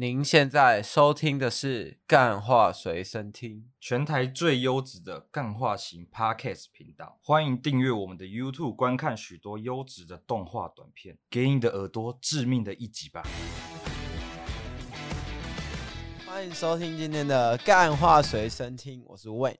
[0.00, 7.18] 您现在收听的是《干话随身听》，全台最优质的干话型 Podcast 频道。
[7.22, 13.22] 欢迎订阅我们的 YouTube，观看许多优质的动画短片，给你的耳朵致命的一击吧！
[16.26, 19.58] 欢迎收听今天的《干话随身听》，我是 Wayne。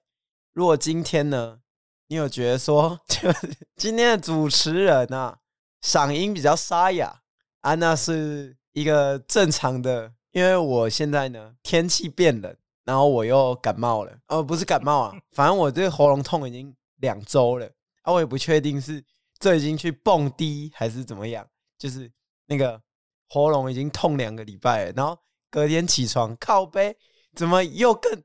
[0.53, 1.59] 如果今天呢，
[2.07, 5.37] 你有觉得说， 就是今天的主持人啊，
[5.83, 7.21] 嗓音比较沙哑
[7.59, 10.13] 啊，那是一个正常的。
[10.31, 14.17] 因为我现在呢，天气变冷，然后我又感冒了。
[14.27, 17.69] 哦，不是感冒啊，反正我这个喉咙痛已经两周了。
[18.03, 19.03] 啊，我也不确定是
[19.39, 21.45] 这已经去蹦迪还是怎么样，
[21.77, 22.09] 就是
[22.45, 22.81] 那个
[23.27, 24.91] 喉咙已经痛两个礼拜了。
[24.93, 25.17] 然后
[25.49, 26.95] 隔天起床，靠背
[27.35, 28.23] 怎么又更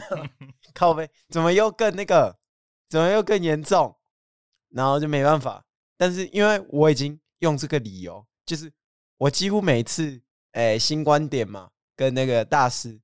[0.74, 2.38] 靠背怎么又更那个，
[2.90, 3.96] 怎么又更严重？
[4.68, 5.64] 然后就没办法。
[5.96, 8.70] 但是因为我已经用这个理由，就是
[9.16, 10.20] 我几乎每次。
[10.52, 13.00] 哎，新观点嘛，跟那个大师，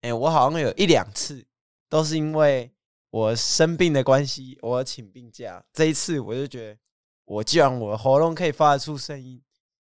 [0.00, 1.44] 哎，我好像有一两次
[1.88, 2.72] 都是因为
[3.10, 5.62] 我生病的关系，我请病假。
[5.72, 6.78] 这一次我就觉得，
[7.26, 9.42] 我既然我喉咙可以发得出声音，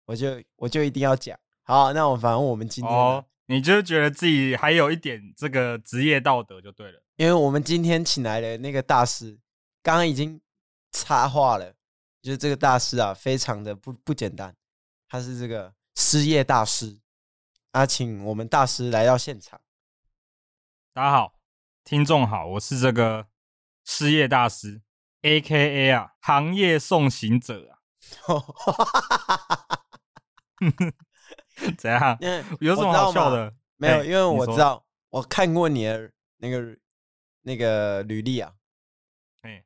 [0.06, 1.38] 我就我就一定要讲。
[1.64, 9.38] 好，那我反正我们今天，哦，你就觉得自己还有一点这个职业道德就对了，因为我们今天请来的那个大师，
[9.84, 10.40] 刚刚已经
[10.94, 11.74] 插话了，
[12.22, 14.56] 就是这个大师啊，非常的不不简单，
[15.10, 15.74] 他是这个。
[16.00, 17.02] 失业大师
[17.72, 19.60] 啊，请我们大师来到现场。
[20.94, 21.34] 大家好，
[21.84, 23.28] 听众好，我是这个
[23.84, 24.82] 失业大师
[25.24, 25.92] ，A.K.A.
[25.92, 27.84] 啊，行业送行者啊。
[31.78, 32.18] 怎样？
[32.62, 33.54] 有什么好笑的？
[33.76, 36.78] 没有，因为我知道，我看过你的那个
[37.42, 38.54] 那个履历啊，
[39.42, 39.66] 哎，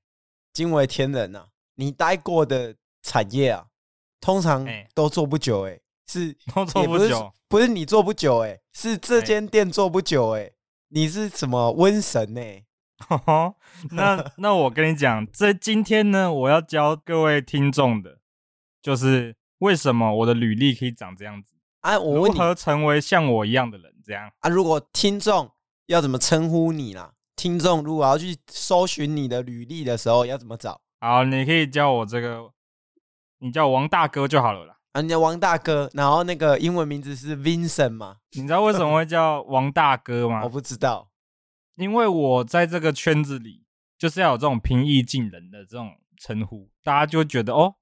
[0.51, 1.49] 惊为天人呐！
[1.75, 3.67] 你待过的产业啊，
[4.19, 5.79] 通常都做不久，哎。
[6.07, 10.53] 是 都做不久，不是你做不久哎、欸，是这间店做不久哎、欸。
[10.89, 12.65] 你是什么瘟神 呢、欸？
[13.91, 18.19] 那那我跟你讲，这今天呢，我要教各位听众的，
[18.81, 21.99] 就是为什么我的履历可以长这样子啊？
[21.99, 23.91] 我如何成为像我一样的人？
[24.05, 24.49] 这样啊？
[24.49, 25.49] 如果听众
[25.87, 27.13] 要怎么称呼你啦？
[27.35, 30.79] 听众如果要去搜寻你的履历的时候，要怎么找？
[30.99, 32.51] 好，你可以叫我这个，
[33.39, 34.77] 你叫我王大哥就好了啦。
[34.93, 38.17] 人家王大哥，然后那个英文名字是 Vincent 嘛？
[38.33, 40.41] 你知道为什么会叫王大哥吗？
[40.45, 41.09] 我不知道，
[41.75, 43.63] 因为我在这个圈子里
[43.97, 47.73] 就是要有这种平易近人的这种称呼，大家就会觉得哦，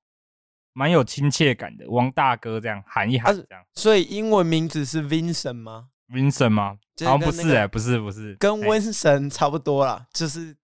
[0.72, 1.90] 蛮有亲切感的。
[1.90, 3.66] 王大哥这样喊一喊，这样、啊。
[3.74, 6.78] 所以英文名字是 Vincent 吗？Vincent 吗？
[7.00, 10.56] 那个、好像不是哎、欸，不是不是，跟瘟神差不多啦，就是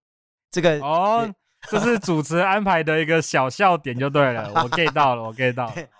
[0.50, 1.30] 这个哦，
[1.69, 5.75] 这是主持安排的一个小笑点就对了，我 get 到了，我 get 到了。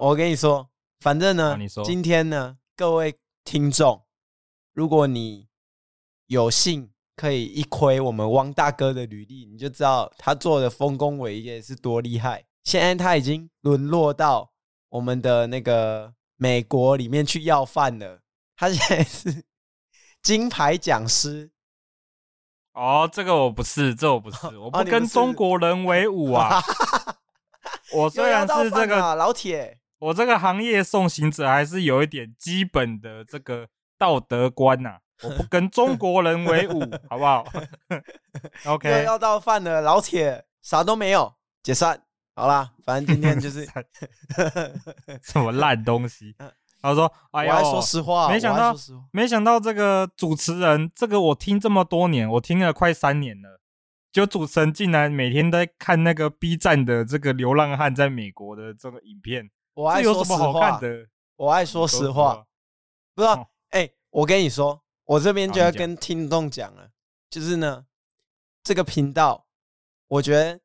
[0.00, 0.66] 我跟你说，
[1.00, 4.02] 反正呢，今天呢，各位听众，
[4.72, 5.46] 如果你
[6.24, 12.46] 有幸可以一窥我们汪大哥的履历，你就知道他做的丰功伟业是多厉害。
[12.64, 14.50] 现在他已经沦落到
[14.88, 18.22] 我们的那个美国里面去要饭了。
[18.56, 19.44] 他现在是
[20.22, 21.50] 金牌讲师。
[22.72, 26.58] 哦，这个我不是，这个、我不是， 我不跟中国人为伍啊。
[27.92, 29.76] 我虽然是这个老铁。
[30.00, 33.68] 我这个行业送行者还是有一点基本的这个
[33.98, 37.44] 道德观呐、啊，我不跟中国人为伍，好不好？
[38.64, 42.02] OK，要到饭了，老铁啥都没有，解散，
[42.34, 43.68] 好啦，反正今天就是
[45.22, 46.34] 什么烂东西。
[46.82, 48.74] 他说：“哎呀，说实话，没想到，
[49.12, 53.60] 没想到这个主持人，这个我听这么多年，我听了快三年了，
[54.10, 60.80] 就主持人竟然每天在看那个 B 站的这个流浪汉在美国的这个影片。”我爱说实话，
[61.36, 62.46] 我爱说实话，
[63.14, 66.90] 不知道哎，我跟你说，我这边就要跟听众讲了，
[67.30, 67.86] 就是呢，
[68.62, 69.46] 这个频道，
[70.08, 70.60] 我觉得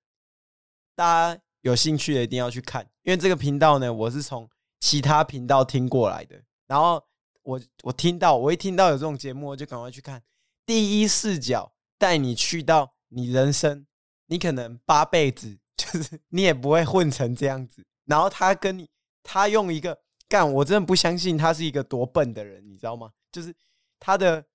[0.96, 1.06] 大
[1.36, 4.50] 家有兴趣的一定要去看，因为这个频道呢，我是从
[4.82, 7.02] 其他频道听过来的，然后
[7.44, 10.22] 我我听到，我一听到有这种节目，我就赶快去看，
[10.66, 13.86] 第一视角带你去到你人生，
[14.26, 18.90] 你可能八辈子 就是你也不会混成这样子，然后他跟你。
[19.28, 19.98] 他用一个
[20.30, 23.12] 干，我真的不相信他是一个多笨的人，你知道吗？
[23.32, 23.54] 就是
[24.00, 24.46] 他的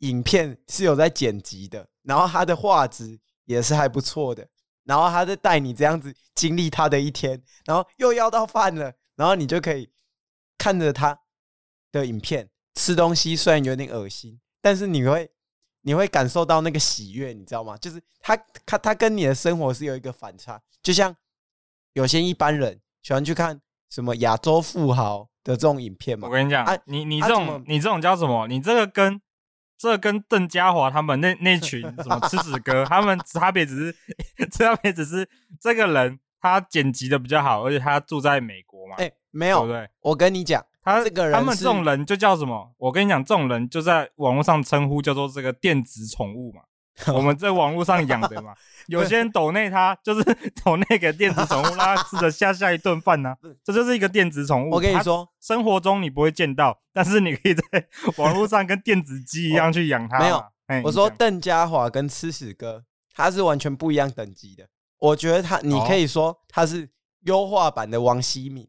[0.00, 4.46] 影片是有在剪辑的，然后他的画质也是还不错的，
[4.84, 9.90] 然后他在带你这样子经历他的一天，然后又要到饭了，然后你就可以
[10.58, 11.18] 看着他
[11.90, 15.30] 的影片吃东西，虽然有点恶心，但是你会
[15.80, 17.76] 你会感受到那个喜悦，你知道吗？
[17.78, 18.36] 就是他
[18.66, 21.16] 他他跟你的生活是有一个反差，就像
[21.94, 23.60] 有些一般人喜欢去看。
[23.94, 26.26] 什么亚洲富豪的这种影片嘛。
[26.26, 28.48] 我跟你讲，啊你你这种、啊、你这种叫什么？
[28.48, 29.20] 你这个跟
[29.78, 33.96] 这个、跟邓家华他们那那群什么吃屎哥，他们差别只是
[34.50, 35.28] 差别只是
[35.60, 38.96] 这个人他剪辑的比较好，而且他住在美国嘛。
[38.98, 39.88] 哎、欸，没有，对不对？
[40.00, 42.74] 我跟你讲，他这个人，他们这种人就叫什么？
[42.78, 46.62] 我跟你讲，这种人就在网络上称呼叫做这个电子宠物嘛。
[47.12, 48.54] 我们在网络上养的嘛，
[48.86, 50.22] 有些人抖内他就是
[50.64, 53.34] 抖内给电子宠物，让他吃的下下一顿饭呢。
[53.64, 54.74] 这就是一个电子宠物。
[54.74, 57.62] 我跟你说，生活中你不会见到，但是你可以在
[58.16, 60.20] 网络上跟电子鸡一样去养它。
[60.20, 60.44] 没有，
[60.84, 64.68] 我说邓家华跟吃屎哥，他是完全不一样等级的。
[64.98, 66.88] 我觉得他，你可以说他是
[67.22, 68.68] 优化版的王希敏，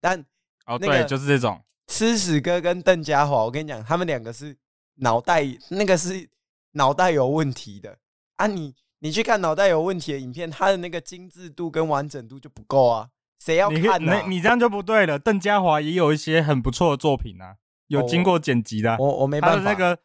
[0.00, 0.24] 但
[0.66, 4.56] 哦，对，就是这种吃屎哥跟邓家华，我跟你讲，他们两个是
[4.98, 6.28] 脑袋那个是。
[6.76, 7.98] 脑袋有问题的
[8.36, 8.60] 啊你！
[8.60, 13.08] 你你去看脑袋有问题的影片，它的那个精致度跟完整度就不够啊！
[13.38, 14.24] 谁要看呢、啊？
[14.26, 15.18] 你这样就不对了。
[15.18, 17.56] 邓家华也有一些很不错的作品啊，
[17.88, 18.96] 有经过剪辑的、啊。
[18.98, 19.56] 我我没办法。
[19.58, 19.98] 他的那个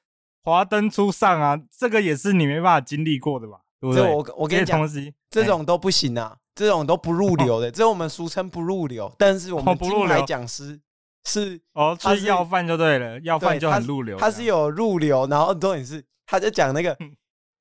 [0.43, 3.61] 华灯初上啊，这个也是你没办法经历过的吧？
[3.79, 4.03] 对不对？
[4.03, 4.87] 这我我跟你讲，
[5.29, 9.11] 这种都不行啊，这种都不入流的， 哦、这我们俗称不入流。
[9.17, 10.79] 但是我们金牌讲师
[11.23, 14.17] 是哦，是要饭就对了，要饭就很入流。
[14.17, 16.03] 他是有入流，然后重点是。
[16.31, 16.97] 他就讲那个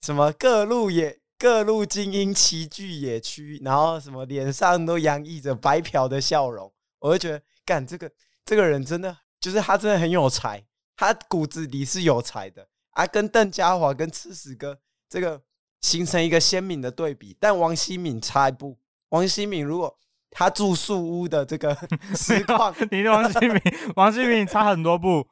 [0.00, 8.08] 什么各路野各路精英齐聚野区，然后什么脸上都洋溢着白嫖的笑容，我就觉得干这个
[8.44, 10.64] 这个人真的就是他真的很有才，
[10.96, 14.78] 他骨子里是有才的啊，跟邓家华跟吃屎哥
[15.08, 15.42] 这个
[15.80, 17.36] 形成一个鲜明的对比。
[17.40, 18.78] 但王希敏差一步，
[19.08, 19.98] 王希敏如果
[20.30, 21.76] 他住树屋的这个
[22.14, 23.60] 实况，你的王新敏
[23.96, 25.26] 王新敏差很多步，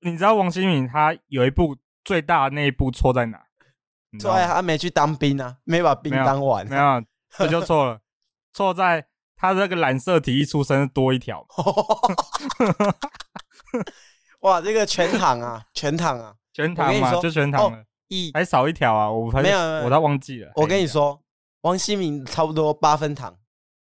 [0.00, 1.76] 你知道王新敏他有一部。
[2.04, 3.40] 最大的那一步错在哪？
[4.20, 6.64] 错在他没去当兵啊，没把兵当完。
[6.68, 7.02] 没有，
[7.36, 7.98] 这就错了。
[8.54, 9.04] 错在
[9.34, 11.44] 他这个染色体一出生多一条。
[14.42, 17.84] 哇，这个全躺啊，全躺啊，全躺嘛，就全躺了。
[18.06, 20.52] 一还少一条啊，我没有，我都忘记了。
[20.54, 21.20] 我跟你说，
[21.62, 23.36] 王新明差不多八分躺，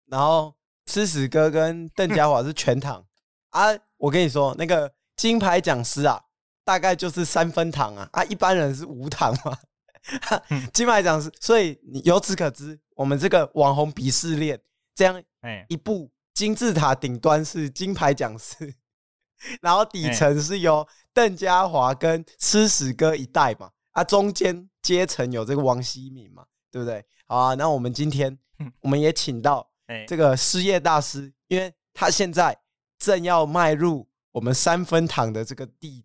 [0.07, 0.55] 然后
[0.87, 3.05] 吃屎哥跟邓家华是全躺
[3.51, 3.71] 啊。
[3.97, 6.23] 我跟你说，那个金牌讲师啊。
[6.65, 8.25] 大概就是三分糖啊啊！
[8.25, 9.59] 一般人是无糖嘛。
[10.73, 14.61] 金牌讲师，所以你由此可知，我们这个网红鄙视链
[14.95, 15.23] 这样，
[15.69, 18.75] 一部金字塔顶端是金牌讲师，
[19.63, 27.05] 然后底层是由邓家华跟吃屎哥一代嘛啊，中间阶层有这个王希敏嘛，对不对？
[27.27, 28.37] 好啊，那我们今天
[28.81, 29.71] 我们也请到
[30.09, 32.59] 这个失业大师，因为他现在
[32.99, 36.05] 正要迈入我们三分糖的这个地。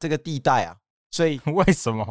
[0.00, 0.76] 这个地带啊，
[1.12, 2.04] 所以 为什么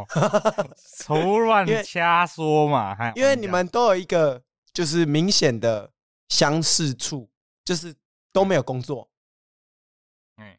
[1.08, 2.96] 胡乱瞎说嘛？
[3.16, 4.42] 因为你们都有一个
[4.72, 5.92] 就是明显的
[6.30, 7.30] 相似处，
[7.66, 7.96] 就是
[8.32, 9.10] 都没有工作。
[10.38, 10.56] 嗯，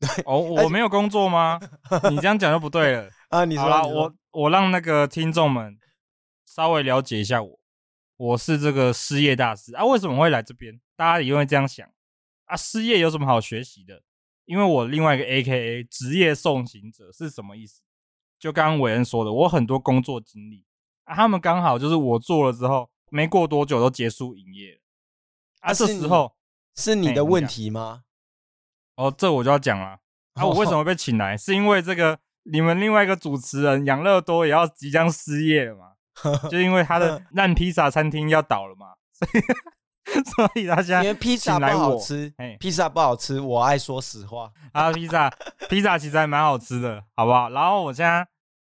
[0.00, 1.60] 对哦，我没有工作吗？
[2.10, 3.44] 你这样讲就不对了啊！
[3.44, 5.78] 你说，我我让那个听众们
[6.44, 7.60] 稍微了解一下我，
[8.16, 9.84] 我是这个失业大师啊。
[9.84, 10.80] 为什么会来这边？
[10.96, 11.88] 大家也会这样想
[12.46, 12.56] 啊？
[12.56, 14.02] 失业有什么好学习的？
[14.44, 17.82] 因为我另外一个 AKA 职业送行者是什么意思？
[18.38, 20.66] 就刚刚伟恩说的，我很多工作经历
[21.04, 24.80] 啊，他们刚好就是我做了之后，没过多久都结束营业了
[25.60, 25.72] 啊。
[25.72, 26.34] 这时候
[26.76, 28.02] 是你的问题吗？
[28.96, 30.00] 哦，这我就要讲了。
[30.34, 31.36] 啊，我为什么被请来？
[31.36, 35.92] 是因为这个你们另外一个主持人养乐多也要即将失业了嘛？
[36.50, 38.94] 就因为他的烂披萨餐厅要倒了嘛？
[39.12, 39.42] 所以。
[40.36, 44.92] 所以大家因为披萨不好吃，披萨不好吃，我爱说实话啊。
[44.92, 45.30] 披萨，
[45.68, 47.48] 披萨其实还蛮好吃的，好不好？
[47.50, 48.26] 然后我现在，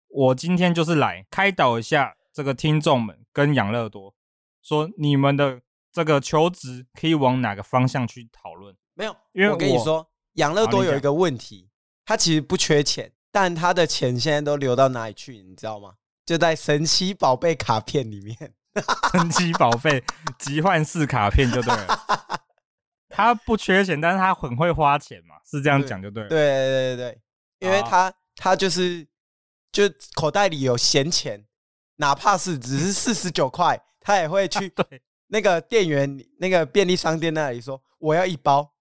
[0.09, 4.15] 我今天就是来开导一下这个听众们跟养乐多，
[4.63, 5.61] 说你们的
[5.93, 8.75] 这个求职可以往哪个方向去讨论？
[8.95, 11.69] 没有，因为我跟你说，养乐多有一个问题，
[12.05, 15.43] 他其实不缺钱，但他的钱现在都流到哪里去？
[15.43, 15.95] 你知道吗？
[16.25, 18.55] 就在神奇宝贝卡片里面。
[19.13, 20.03] 神奇宝贝
[20.39, 22.41] 集幻式卡片就对了，
[23.09, 26.29] 他不缺钱，但是他很会花钱嘛，是这样讲就对了。
[26.29, 27.21] 对对对对，
[27.61, 29.07] 因为他他就是
[29.73, 31.47] 就口袋里有闲钱，
[31.97, 38.75] 哪怕是只是四十九块，他也会去 对那个店员那个便利商店那里说我要一包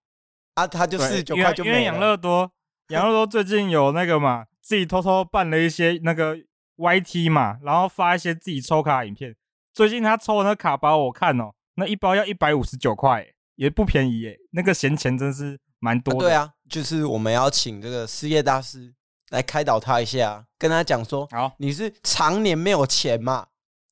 [0.55, 1.75] 啊，他就四十九块就没了。
[1.75, 2.51] 因为养乐多，
[2.89, 6.37] 养乐多最近有那个嘛，自己偷偷办了一些那个
[6.77, 9.35] YT 嘛，然后发一些自己抽卡影片。
[9.75, 14.39] 最近他抽的那卡包，我看哦，那一包要一百五十九块，也不便宜耶。
[14.51, 16.19] 那个闲钱真是蛮多的。
[16.21, 18.95] 对啊，就是我们要请这个失业大师
[19.31, 23.47] 来开导他一下，跟他讲说：好，你是常年没有钱嘛？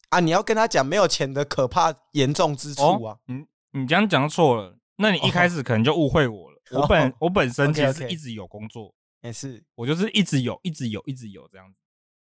[0.07, 3.17] 啊，你要跟他讲没有钱的可怕严重之处啊！
[3.25, 3.45] 你
[3.77, 6.61] 你这样讲错了，那你一开始可能就误会我了。
[6.79, 11.77] 我本、oh, 我本身其实一直有工作，也是我就是一直有，一直有，一直有这样子。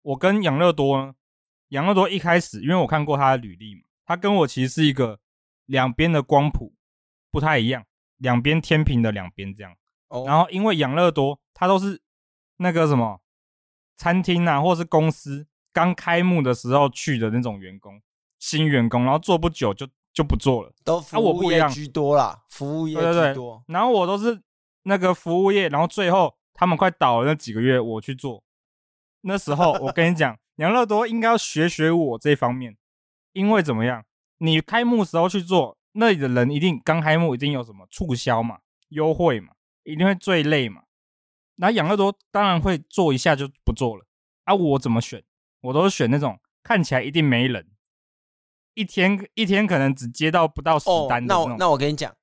[0.03, 1.13] 我跟养乐多呢，
[1.69, 5.19] 养乐多一开始，因为我看过他的履历嘛，他跟我其实是一个
[5.65, 6.73] 两边的光谱
[7.31, 7.85] 不太一样，
[8.17, 9.75] 两边天平的两边这样。
[10.09, 10.27] Oh.
[10.27, 12.01] 然后因为养乐多，他都是
[12.57, 13.19] 那个什么
[13.97, 18.01] 餐厅啊，或是公司刚开幕的时候去的那种员工，
[18.39, 23.61] 新员工，然后做不久就就不做了，都服务业居多啦，啊、服务业居多。
[23.67, 24.41] 然后我都是
[24.83, 28.41] 那个服务业，然后最后他们快倒了那几个月，我去做。
[29.21, 32.77] 那时候我跟你讲，养乐多应该要学学我这方面，
[33.33, 34.05] 因为怎么样？
[34.39, 38.59] 你开幕时候去做，那里的人一定刚开幕，一定有什么促销嘛、
[38.89, 40.83] 优惠嘛，一定会最累嘛。
[41.55, 44.05] 那养乐多当然会做一下就不做了
[44.43, 44.53] 啊！
[44.53, 45.23] 我怎么选？
[45.61, 47.67] 我都是选那种看起来一定没人，
[48.75, 51.43] 一天一天可能只接到不到十单的那种。
[51.43, 52.15] 哦，那我那我跟你讲，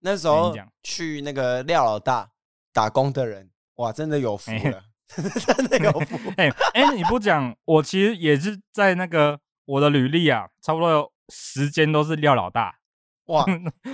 [0.00, 2.30] 那时候去那个廖老大
[2.72, 4.84] 打工的人，哇，真的有福了。
[5.06, 6.18] 真的有福！
[6.36, 12.78] 哎哎，你不讲，我其实也是在那个我的履历啊，差不多有时间都是廖老大。
[13.26, 13.44] 哇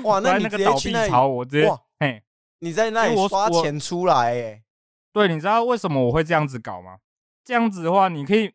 [0.04, 2.22] 哇， 那你直接去那里，我直接嘿，
[2.60, 4.62] 你在那里刷钱出来哎。
[5.12, 6.96] 对，你知道为什么我会这样子搞吗？
[7.44, 8.52] 这样子的话，你可以，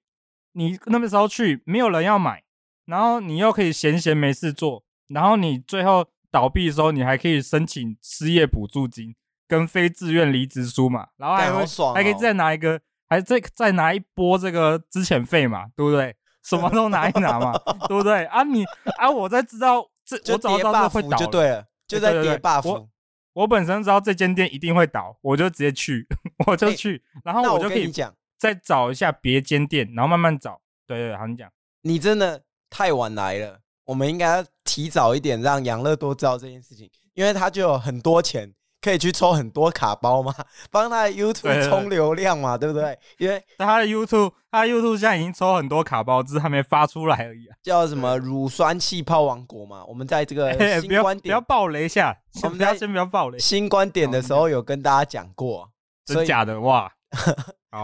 [0.53, 2.43] 你那个时候去，没有人要买，
[2.85, 9.15] 然后你又可以闲闲没事做，然后你最后倒闭的时候，你还可以申请失业补助金。
[9.47, 16.15] 跟非自愿离职书嘛，然后还会爽，还可以再拿一个，还再再拿一波这个资遣费嘛，对不对？
[16.43, 17.51] 什么都拿一拿嘛，
[17.87, 18.25] 对不对？
[18.25, 18.63] 啊你
[18.97, 22.67] 啊，我在知道这我早知道这会倒就对了，就在叠 buff。
[22.67, 22.89] 我
[23.33, 26.07] 我本身知道这间店一定会倒，我就直接去，
[26.47, 30.61] 我就去，然后我就可以讲再找一下别间店，然后慢慢找。
[30.85, 31.51] 对对，好，你讲，
[31.81, 38.53] 你真的太晚来了，我们应该要提早一点让养乐多知道这件事情，因为他就有很多钱。
[38.81, 40.33] 可以去抽很多卡包嘛，
[40.71, 42.97] 帮他的 YouTube 充流量嘛，对，不对？
[43.17, 47.55] 因为他的 YouTube，他的 YouTube 现在已经抽很多卡包，只是还没发出来而已啊。
[47.63, 49.83] 叫什么乳酸气泡王国嘛？
[49.85, 53.39] 我们在这个 新观点，欸、不要不要爆雷一下，我们先不要爆雷。
[53.39, 55.71] 新观点的时候有跟大家讲过，
[56.05, 56.91] 真假的哇？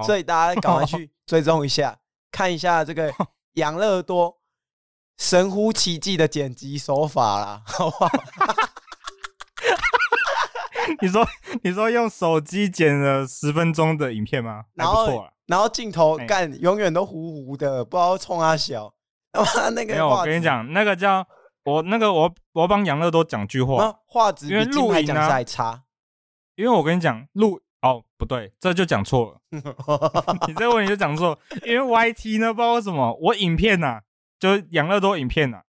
[0.06, 1.98] 所以大家赶快去追踪一下，
[2.32, 3.12] 看一下这个
[3.54, 4.38] 养乐多
[5.18, 8.10] 神乎其技的剪辑手法啦，好不好？
[11.04, 11.28] 你说，
[11.64, 14.64] 你说用手机剪了十分钟的影片吗？
[14.76, 18.94] 然后，然后镜头干永远都糊糊的，不知道冲他小。
[19.76, 21.28] 那个，没有，我跟你讲，那个叫
[21.66, 25.84] 我那个我我帮杨乐多讲句话，画质因为录影呢差。
[26.56, 29.42] 因为我跟你讲录哦不对，这就讲错了。
[30.48, 34.02] 你这个问题就讲错，因为 YT 呢不知道为什么我影片呐、啊，
[34.40, 35.64] 就养乐多影片呐、啊，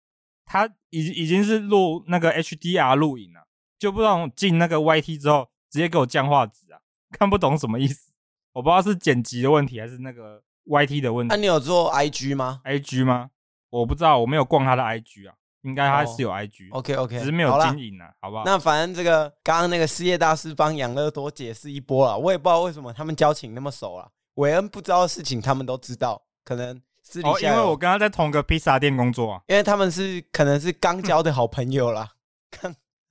[0.45, 3.47] 它已已经是录那个 HDR 录影了。
[3.77, 6.79] 就不知道进那个 YT 之后，直接给我降画质啊，
[7.11, 8.11] 看不懂什么意思。
[8.53, 11.29] 我不知道是剪辑的问题还是那个 YT 的问题。
[11.29, 13.31] 那、啊、你有做 IG 吗？IG 吗？
[13.69, 16.69] 我不知道，我没有逛他的 IG 啊，应该他是有 IG。
[16.71, 18.43] OK OK，只是没有经营啊，好，好不好？
[18.45, 24.11] 那反正这个刚刚那个失业大师帮养乐多解释一波了，我也不知道为什么他们交情那么熟了。
[24.35, 32.11] 韦恩不知道的事情他们都知道，可能私底下、哦、因为我跟他在同个披萨店工作啊，因为他们是可能是刚 交的好朋友啦。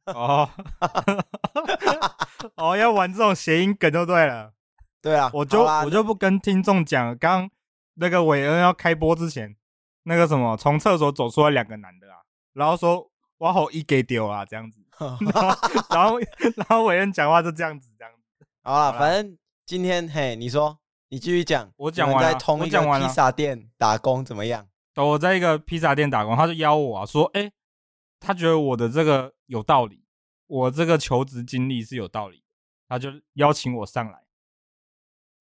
[0.06, 0.48] 哦，
[2.56, 4.52] 哦，要玩这种谐音梗就对了。
[5.00, 7.48] 对啊，我就我就不跟听众讲，刚
[7.94, 9.56] 那个韦恩要开播之前，
[10.04, 12.18] 那个什么从厕所走出来两个男的啊，
[12.54, 14.80] 然后说我好一给丢啊这样子，
[15.90, 16.18] 然后
[16.56, 18.46] 然后韦恩讲话就这样子这样子。
[18.62, 20.78] 好了，反正今天嘿，你说
[21.10, 24.66] 你继续讲，我讲完了，在同一个披萨店打工怎么样？
[24.96, 27.42] 我在一个披萨店打工，他就邀我啊，说哎。
[27.42, 27.52] 欸
[28.24, 30.02] 他觉得我的这个有道理，
[30.46, 32.42] 我这个求职经历是有道理，
[32.88, 34.24] 他就邀请我上来，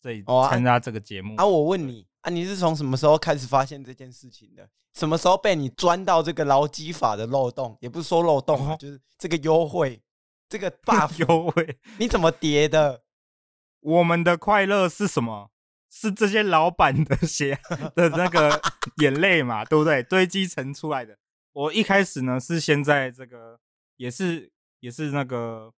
[0.01, 1.33] 这里参加这个节目。
[1.37, 4.69] 啊，我问你啊，你是从什么时候开始发现这件事情的？
[4.93, 7.77] 什么时候被你钻到这个劳基法的漏洞？
[7.79, 10.01] 也不是说漏洞啊， 就是这个优惠，
[10.49, 13.03] 这个 buff 优惠，你怎么叠的？
[13.79, 15.51] 我们的快乐是什么？
[15.89, 17.57] 是这些老板的血
[17.95, 18.61] 的那个
[18.97, 20.03] 眼泪嘛，对不对？
[20.03, 21.17] 堆积成出来的。
[21.53, 23.59] 我一开始呢是先在这个
[24.01, 25.71] 也是也是那个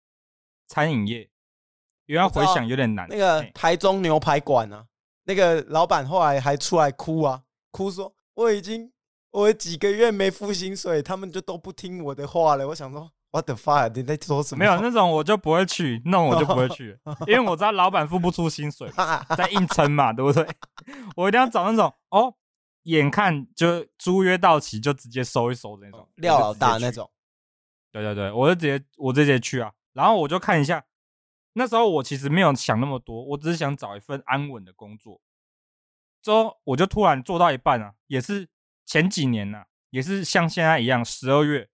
[0.65, 1.29] 餐饮业，
[2.05, 3.05] 因为要回想有点难。
[3.09, 4.85] 那个台中牛排馆啊，
[5.25, 8.89] 那个老板后来还出来哭啊，哭说我已经
[9.31, 12.65] 我几个月没付薪水，他们就都不听我的话了。
[12.69, 13.91] 我想说，What the fuck？
[13.93, 14.59] 你在说什么？
[14.59, 18.89] 没有那种我就不会去，那种我就不会去， 因为我知道老板付不出薪水，
[19.35, 20.47] 在硬撑嘛，对不对？
[21.17, 22.33] 我一定要找那种哦。
[22.83, 27.09] 眼看就租约到期，就直接收一收的那种，廖老大那种。
[27.93, 30.83] 对对对，我就直接我直接去啊，然后我就看一下，
[31.53, 35.21] 那时候我其实没有想那么多，我只是想找一份安稳的工作。
[36.23, 38.49] 之后我就突然做到一半啊，也是
[38.85, 41.69] 前几年呐、啊，也是像现在一样，十二月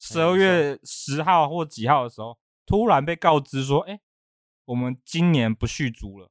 [0.00, 4.00] 十二月十号或几号的时候，突然被告知说，哎，
[4.64, 6.30] 我们今年不续租了，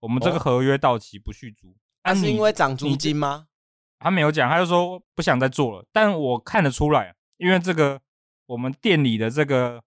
[0.00, 1.74] 我们这个合约到期不续租。
[2.02, 3.46] 那、哦啊、是因为涨租金吗？
[3.98, 5.86] 他没有讲，他就说不想再做了。
[5.90, 8.02] 但我看得出来，因为这个
[8.46, 9.82] 我们店里的这个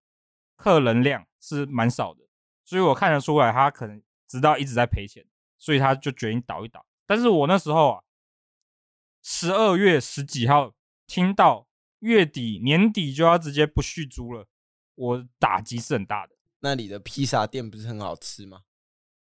[0.55, 2.21] 客人量是蛮少的，
[2.65, 5.25] 所以我看得出来他可能知道一直在赔钱，
[5.57, 6.85] 所以他就决定倒一倒。
[7.05, 8.03] 但是我那时候啊，
[9.21, 10.73] 十二月十几号
[11.05, 11.67] 听到
[11.99, 14.47] 月底年底就要直接不续租了，
[14.95, 16.35] 我打击是很大的。
[16.59, 18.61] 那里的披萨店不是很好吃吗？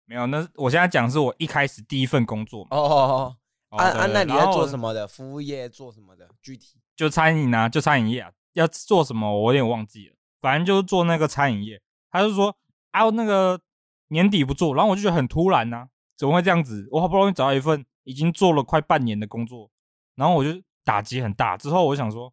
[0.04, 2.76] 没有，那我现在讲是我一开始第一份工作嘛。
[2.76, 3.36] 哦哦
[3.70, 5.06] 哦，按按那你在做什么的？
[5.06, 6.28] 服务业做什么的？
[6.42, 8.32] 具体就餐饮啊，就餐饮业啊。
[8.52, 11.80] 要做什么我有点忘记了，反正就是做那个餐饮业。
[12.11, 12.56] 他就说
[12.90, 13.61] 啊，那个
[14.09, 15.88] 年底不做，然后我就觉得很突然呐、啊。
[16.16, 16.87] 怎么会这样子？
[16.92, 19.71] 我好不容易找到一份已经做了快半年的工作，
[20.14, 21.56] 然后我就打击很大。
[21.56, 22.32] 之后我想说，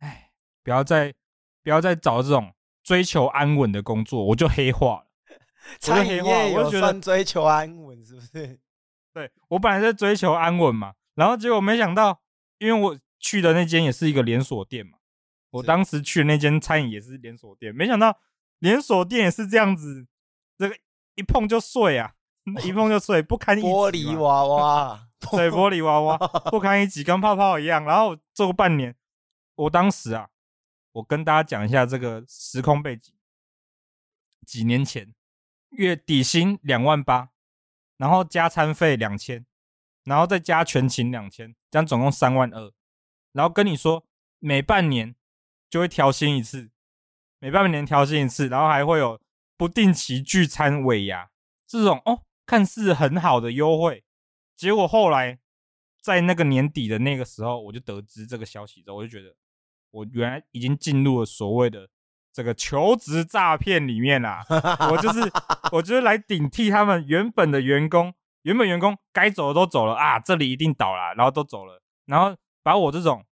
[0.00, 0.30] 哎，
[0.62, 1.14] 不要再
[1.62, 5.06] 不要再找这种追求安稳的工作，我就黑化了。
[5.80, 8.58] 餐饮业有算追求安稳是不是？
[9.14, 12.20] 对，我本来在追求安稳嘛，然后结果没想到，
[12.58, 14.98] 因为我去的那间也是一个连锁店嘛，
[15.50, 18.18] 我当时去的那间餐饮也是连锁店，没想到
[18.58, 20.06] 连锁店也是这样子，
[20.56, 20.76] 这个
[21.14, 22.14] 一碰就碎啊。
[22.64, 23.68] 一碰就碎，不堪一击。
[23.68, 26.16] 玻璃娃娃，对，玻璃娃娃
[26.50, 27.84] 不堪一击，跟泡泡一样。
[27.84, 28.96] 然后做过半年，
[29.54, 30.30] 我当时啊，
[30.92, 33.14] 我跟大家讲一下这个时空背景。
[34.46, 35.14] 几年前，
[35.68, 37.28] 月底薪两万八，
[37.98, 39.44] 然后加餐费两千，
[40.04, 42.72] 然后再加全勤两千，这样总共三万二。
[43.32, 44.06] 然后跟你说，
[44.38, 45.14] 每半年
[45.70, 46.70] 就会调薪一次，
[47.38, 49.18] 每半年调薪一次，然后还会有
[49.56, 51.30] 不定期聚餐尾牙
[51.66, 52.24] 这种哦。
[52.44, 54.02] 看似很好的优惠，
[54.56, 55.38] 结果后来
[56.02, 59.32] 在那个年底的那个时候，我就得知这个消息之后，我就觉得
[59.92, 61.88] 我原来已经进入了所谓的
[62.32, 64.44] 这个求职诈骗里面啦。
[64.90, 65.20] 我就是
[65.70, 73.24] 我就是来顶替他们原本的员工，原本员工该走的都走了啊，这里一定倒了，然后都走了，然后把我这种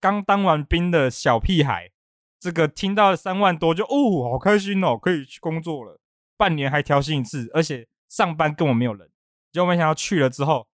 [0.00, 1.90] 刚当完兵的小屁孩，
[2.42, 6.00] 这个听到三万多就哦，好开心哦，可以去工作了，
[6.36, 7.86] 半年还调薪一次，而且。
[8.12, 9.10] 上班根本没有人，
[9.50, 10.68] 结果没想到去了之后，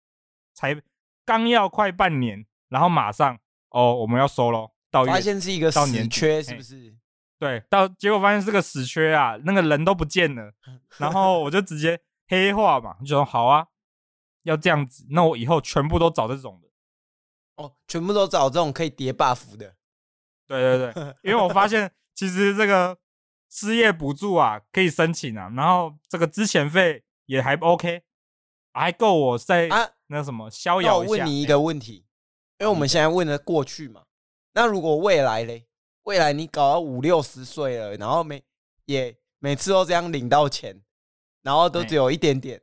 [0.56, 0.82] 才
[1.24, 3.38] 刚要快半年，然后马上
[3.70, 6.96] 哦，我们要收咯，到月发现是一个死缺，是不是？
[7.38, 10.52] 对，到结果发现是个死缺啊，那个人都不见了，
[10.98, 13.68] 然后我就直接黑化嘛，就说好啊，
[14.42, 16.70] 要这样子，那我以后全部都找这种的，
[17.64, 19.76] 哦，全部都找这种可以叠 buff 的，
[20.48, 22.98] 对对对，因为我发现其实这个
[23.50, 27.04] 失业补助啊可以申请啊，然后这个之前费。
[27.28, 28.04] 也还 OK，
[28.72, 31.12] 还够我在啊那什么逍遥一下。
[31.12, 32.06] 问你一个问题，
[32.58, 34.06] 因为我们现在问的过去嘛，
[34.54, 35.68] 那如果未来嘞？
[36.04, 38.42] 未来你搞到五六十岁了，然后每
[38.86, 40.82] 也每次都这样领到钱，
[41.42, 42.62] 然后都只有一点点，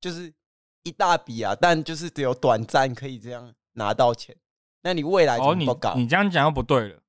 [0.00, 0.34] 就是
[0.82, 4.36] 一大笔啊，但就是只有短暂可以这样拿到钱。
[4.82, 5.94] 那你未来怎么搞？
[5.94, 7.00] 你这样讲又不对了。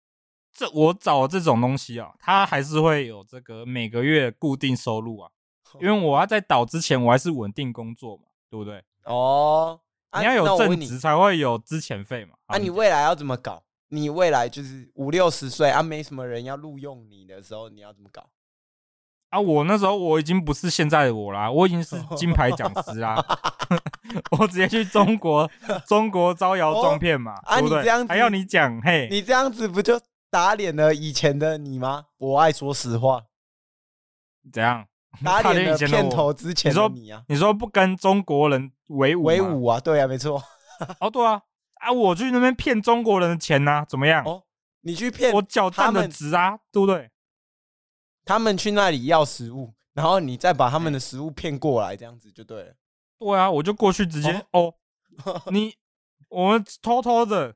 [0.54, 5.32] 这我找这种东西啊，它还是会有这个每个月固定收入啊。
[5.80, 8.84] 因为我要在倒之前，我还是稳定工作嘛，对不对？
[9.06, 9.80] 哦，
[10.20, 12.34] 你要有正职才会有资前费嘛。
[12.50, 13.64] 那你未来要怎么搞？
[13.88, 18.30] 你未来就是五六十岁啊，没什么人要录用你的时候，你要怎么搞？
[19.30, 23.16] 啊，我那时候我已经不是现在的我啦，我已经是金牌讲师啦，
[24.38, 25.50] 我直接去中国，
[25.88, 28.06] 中国招摇撞骗嘛，对不对？
[28.08, 29.98] 还要你讲，嘿，你这样子不就
[30.32, 32.08] 打脸了以前的你吗？
[32.17, 33.26] 我爱说实话，
[34.52, 34.88] 怎样？
[35.24, 39.24] 打脸的片头之前的你啊，你说不跟中国人为伍？
[39.24, 40.41] 为伍啊，对啊，没错。
[41.02, 41.41] 哦，对啊，
[41.82, 44.24] 啊，我去那边骗中国人的钱呐，怎么样？
[44.26, 44.44] 哦，
[44.82, 47.12] 你去骗我脚站的直啊，对不对？
[48.24, 52.74] 他们去那里要食物，然后你再把他们的食物骗过来，这样子就对了。
[53.20, 54.74] 对啊，我就过去直接哦，
[55.52, 55.76] 你
[56.30, 57.54] 我们偷偷的，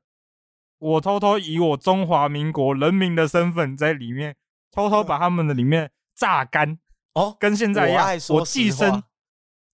[0.77, 4.35] 我偷偷以我中华民国人民的身份在里面
[4.71, 6.77] 偷偷把他们的里面榨干。
[7.13, 9.01] 哦，跟现在一样，我寄生，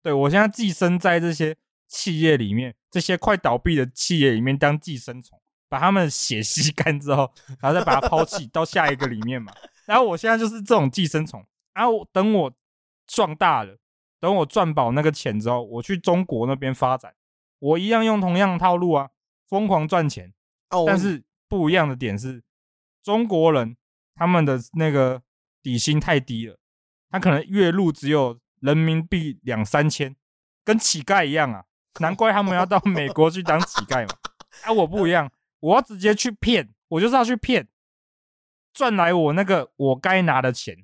[0.03, 1.57] 对，我现在寄生在这些
[1.87, 9.53] 企业里面，这些快倒闭的企业里面当寄生虫，把他们的血 吸干之后，然后再把它抛弃到下一个里面嘛。
[9.87, 12.53] 然后我现在就是这种寄生虫，然后等我
[13.07, 13.79] 壮大了，
[14.19, 17.15] 等我赚饱那个钱之后，我去中国那边发展，
[17.61, 19.11] 我一样用同样的套路啊，
[19.49, 20.35] 疯狂赚钱。
[20.87, 22.43] 但是不一样的点是，
[23.03, 23.77] 中国人
[24.15, 25.23] 他们的那个
[25.63, 26.59] 底薪太低了。
[27.11, 30.15] 他可能月入只有人民币两三千，
[30.63, 31.65] 跟乞丐一样啊！
[32.01, 34.15] 难怪他们要到美国去当乞丐嘛。
[34.65, 37.67] 啊，我不一样，我要直接去骗，我就是要去骗，
[38.75, 40.77] 赚来我那个我该拿的钱。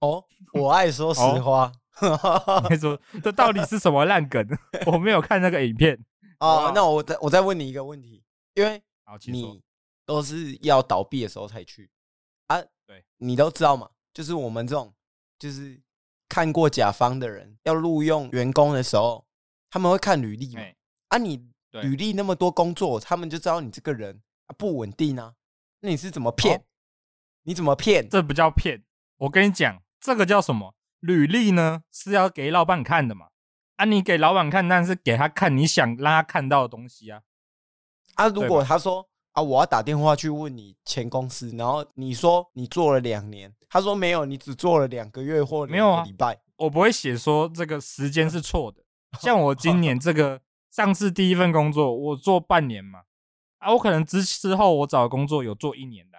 [0.00, 1.70] 哦，我爱说实话。
[2.70, 4.46] 你说这到底是什么烂梗？
[4.86, 5.98] 我没有看那个影片。
[6.40, 8.22] 哦，那我再我再问你一个问题，
[8.54, 9.62] 因为好，你
[10.04, 11.88] 都是要倒闭的时候才去
[12.48, 12.60] 啊？
[12.84, 13.88] 对，你都知道嘛？
[14.12, 14.92] 就是我们这种
[15.38, 15.80] 就是
[16.28, 19.24] 看过甲方的人要录用员工的时候，
[19.70, 20.62] 他们会看履历嘛？
[21.08, 21.48] 啊，你
[21.82, 25.36] 履历那么多工作，他们就知道你这个人啊不稳定啊。
[25.80, 26.64] 那你是怎么骗？
[27.42, 28.08] 你怎么骗？
[28.08, 28.84] 这不叫骗，
[29.18, 30.74] 我跟你讲，这个叫什么？
[30.98, 33.28] 履历呢是要给老板看的嘛？
[33.76, 37.22] 啊，你给老板看，但是给他看你想让他看到的东西啊。
[38.16, 48.82] 啊，如果他说啊，我要打电话去问你前公司，然后你说你做了两年，他说没有，你只做了两个月或两个礼拜，啊、我不会写说这个时间是错的。
[49.20, 53.02] 像我今年这个上次第一份工作，我做半年嘛，
[53.58, 56.18] 啊，我可能之之后我找的工作有做一年的，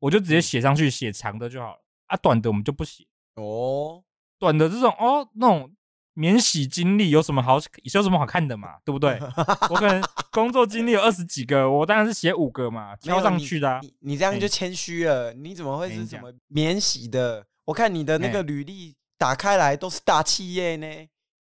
[0.00, 1.82] 我就直接写上去，写长的就好了。
[2.06, 4.02] 啊，短的我们就不写哦。
[4.38, 5.72] 短的这种哦，那种
[6.18, 7.60] 免洗经历有什么好
[7.94, 8.70] 有什么好看的嘛？
[8.84, 9.16] 对不对？
[9.70, 10.02] 我可能
[10.32, 14.12] 工作经历有二十几个，我当然是写五个嘛，挑上去的、啊你你。
[14.12, 17.46] 你这样就谦虚了，你怎么会是什么免洗的？
[17.66, 20.86] 我看你的那个履历打开来都是大企业呢，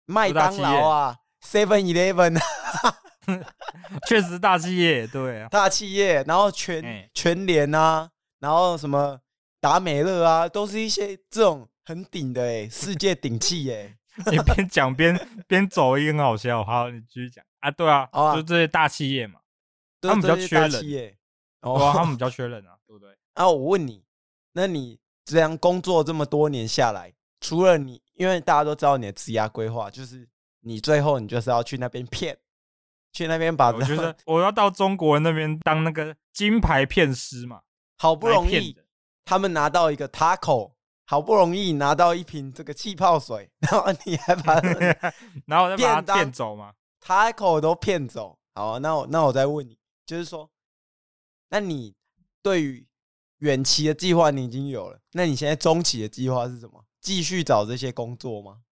[0.07, 2.96] 麦当劳啊，Seven Eleven 啊，
[4.09, 9.20] 确实大企业，对啊，大企业，然后全全联啊，然后什么
[9.61, 11.68] 达美乐啊，都是一些这种。
[11.88, 13.96] 很顶的哎，世界顶气哎！
[14.31, 16.64] 你边讲边边走音，很好笑。
[16.64, 17.70] 好，你继续讲啊。
[17.70, 19.40] 对啊，啊就这些大企业嘛，
[20.00, 21.16] 他们比较缺人。
[21.61, 23.11] 哦，他们比较 缺人啊，对不对？
[23.35, 24.05] 啊，我问你，
[24.52, 30.29] 那你这样工作这么多年下来，除了你，因为大家都知道你的职业规划，就是
[30.61, 32.38] 你最后你就是要去那边骗，
[33.12, 33.70] 去那边把。
[33.70, 37.62] 我觉得我要到中国那边当那个金牌骗师嘛，
[37.98, 38.76] 好不容易
[39.24, 40.76] 他们拿到一个 Taco。
[41.09, 44.61] 好不容易拿到一瓶这个气泡水， 然后你还把，
[45.47, 46.75] 然后再把他骗走吗？
[47.01, 48.37] 他口都骗走。
[48.55, 50.51] 好，那我那我再问你，就是说，
[51.51, 51.95] 那你
[52.42, 52.87] 对于
[53.38, 56.85] 远期的计划你已经有了，那你现在中期的计划是什么？
[57.01, 58.62] 继续找这些工作吗？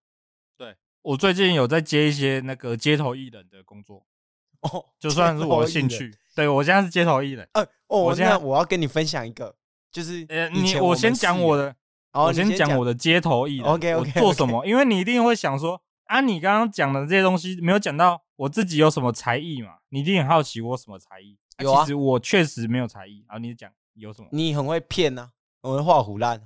[0.56, 4.04] 对，我最近有在接一些那个街头艺人的工作，
[4.62, 6.12] 哦，就算是我的兴趣。
[6.34, 7.48] 对，我现在是街头艺人。
[7.52, 9.54] 呃，哦，我现在我要跟你分享一个，
[9.92, 11.76] 就是呃，你我先讲我的。
[12.22, 14.64] 我先讲我的街头艺人，OK OK，做什么？
[14.66, 19.70] 因为你一定会想说，啊，你刚刚讲的这些东西没有讲到我自己有什么才艺嘛？
[19.90, 21.36] 你一定很好奇我什么才艺？
[21.58, 23.24] 有啊，其实我确实没有才艺。
[23.28, 24.28] 啊，你讲有什么？
[24.32, 25.30] 你很会骗呐，
[25.62, 26.42] 我会画虎烂。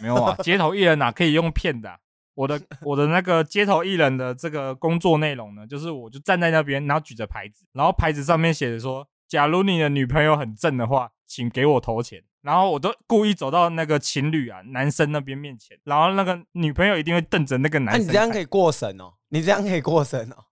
[0.00, 2.00] 没有啊，街头艺人哪可以用骗的？
[2.34, 12.22] 我的 我的那个街头艺人的这个工作内容呢，就是我就站在那边，然后举着牌子，然后牌子上面写着说，假如你的女朋友很正的话，请给我投钱。
[12.46, 18.00] 然后我都故意走到那个情侣啊，男生那边面前，然后那个女朋友一定会瞪着那个男生。
[18.00, 19.14] 那你这样可以过审哦？
[19.30, 20.44] 你这样可以过审哦？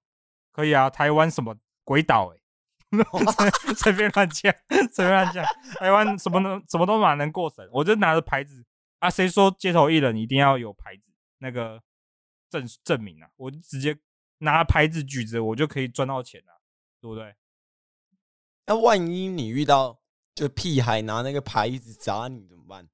[0.50, 4.52] 可以啊，台湾什么鬼岛哎、欸， 随便乱讲，
[4.92, 5.44] 随便乱讲，
[5.78, 7.64] 台湾什么能什么都蛮能过审？
[7.70, 8.64] 我就拿着牌子
[8.98, 11.80] 啊，谁说街头艺人一定要有牌子那个
[12.50, 13.28] 证证明啊？
[13.37, 13.96] 我就直接
[14.38, 16.59] 拿牌子举着，我就可以赚到钱啊，
[17.00, 17.37] 对不对？
[18.66, 20.00] 那万一你遇到？
[20.34, 22.88] 就屁孩拿那个牌子砸你怎么办？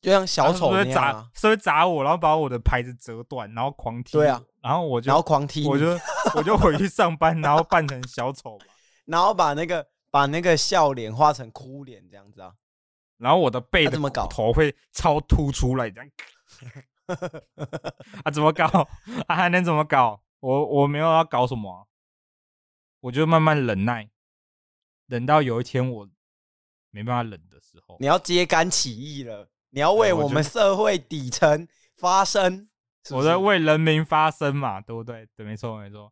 [0.00, 4.12] 就像小丑那样、啊、是，是砸，是会砸我，然后把我的牌子折断，然后狂踢。
[4.12, 5.98] 对啊，然后我就然后狂踢，我就
[6.36, 8.56] 我就回去上班，然后扮成小丑，
[9.06, 12.52] 然后把那个把那个笑脸画成哭脸这样子啊。
[13.16, 16.10] 然后我的背的搞头会超凸出来这样。
[18.22, 18.66] 啊，怎么搞？
[19.26, 20.22] 啊，还能怎么搞？
[20.38, 21.86] 我我没有要搞什么、啊，
[23.00, 24.08] 我就慢慢忍耐，
[25.06, 26.08] 忍到有一天我。
[26.96, 32.70] 没办法冷的时候，你要揭竿起义了，你要为我们社会底层发声，
[33.10, 35.28] 我在为人民发声嘛，对不对？
[35.36, 36.10] 对，没错，没错。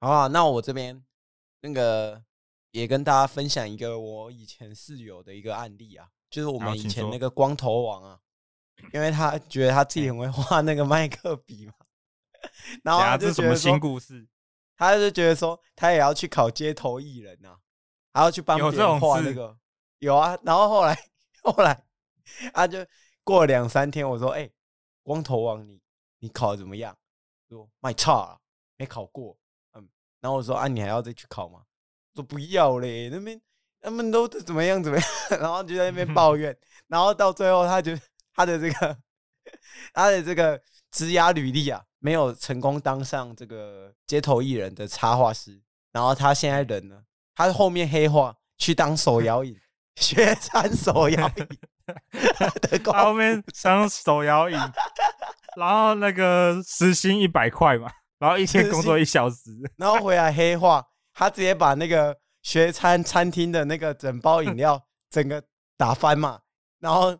[0.00, 1.04] 好啊，那我这边
[1.60, 2.22] 那个
[2.70, 8.18] 也跟大家分享一个我以前室友的一个案例啊，就是我们以前那个光头王啊，
[8.94, 11.74] 因为他觉得他自己很会画那个麦克笔嘛，
[12.82, 14.26] 然后他就觉得说，新故事，
[14.78, 17.58] 他就觉得说他也要去考街头艺人啊，
[18.14, 19.58] 还要去帮别人画那个。
[20.02, 20.98] 有啊，然后后来
[21.44, 21.80] 后来，
[22.52, 22.84] 啊就
[23.22, 24.52] 过了两三天，我说：“哎、欸，
[25.04, 25.80] 光头王，你
[26.18, 26.96] 你考的怎么样？”
[27.48, 28.38] 说：“卖差啊，
[28.76, 29.38] 没考过。”
[29.74, 29.88] 嗯，
[30.20, 31.62] 然后我说：“啊，你还要再去考吗？”
[32.16, 33.40] 说：“不要嘞，那边
[33.80, 35.08] 他们都怎么样怎么样。
[35.38, 36.56] ”然后就在那边抱怨，
[36.88, 37.96] 然后到最后，他就
[38.34, 38.98] 他的这个
[39.94, 40.60] 他的这个
[40.90, 45.62] 职涯履历啊，没有成功当上这个街头艺人的插画师，
[45.92, 47.04] 然后他现在人呢，
[47.36, 49.56] 他后面黑化去当手 摇饮，
[49.96, 51.46] 学餐手摇椅，
[52.84, 54.56] 他后面当手摇饮，
[55.56, 65.42] 然后那个时薪一百块嘛，然后一天工作一小时，然后回来黑化，他直接把那个学餐餐厅的那个整包饮料整个
[65.76, 66.40] 打翻嘛，
[66.80, 67.16] 然后。